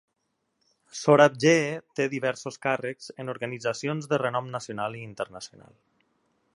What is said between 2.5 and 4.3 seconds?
càrrecs en organitzacions de